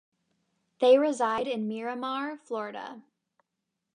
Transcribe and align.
They 0.79 0.97
reside 0.97 1.45
in 1.47 1.67
Miramar, 1.67 2.35
Florida. 2.37 3.03